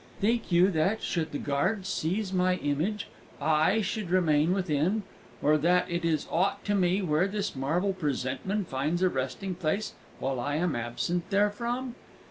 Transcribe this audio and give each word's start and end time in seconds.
Think 0.19 0.51
you 0.51 0.71
that, 0.71 1.03
should 1.03 1.31
the 1.31 1.37
guards 1.37 1.87
seize 1.87 2.33
my 2.33 2.55
image, 2.55 3.07
I 3.39 3.81
should 3.81 4.09
remain 4.09 4.51
within, 4.51 5.03
or 5.43 5.59
that 5.59 5.91
it 5.91 6.03
is 6.03 6.27
aught 6.31 6.65
to 6.65 6.73
me 6.73 7.03
where 7.03 7.27
this 7.27 7.55
marble 7.55 7.93
presentment 7.93 8.67
finds 8.67 9.03
a 9.03 9.09
resting 9.09 9.53
place 9.53 9.93
while 10.17 10.39
I 10.39 10.55
am 10.55 10.75
absent 10.75 11.29
therefrom? 11.29 11.93